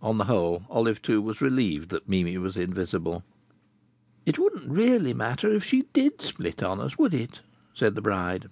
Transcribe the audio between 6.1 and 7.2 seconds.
split on us, would